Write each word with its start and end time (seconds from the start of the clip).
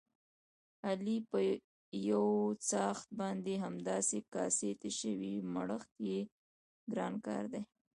علي 0.87 1.17
په 1.29 1.39
یوڅآښت 2.09 3.07
باندې 3.19 3.53
همداسې 3.65 4.17
کاسې 4.33 4.69
تشوي، 4.81 5.35
مړښت 5.53 5.91
یې 6.09 6.19
ګران 6.91 7.13
کار 7.25 7.43
دی. 7.53 7.61